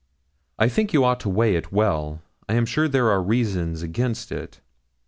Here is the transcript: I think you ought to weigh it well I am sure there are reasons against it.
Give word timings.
I 0.57 0.67
think 0.67 0.93
you 0.93 1.03
ought 1.03 1.19
to 1.19 1.29
weigh 1.29 1.53
it 1.55 1.71
well 1.71 2.23
I 2.49 2.55
am 2.55 2.65
sure 2.65 2.87
there 2.87 3.11
are 3.11 3.21
reasons 3.21 3.83
against 3.83 4.31
it. 4.31 4.59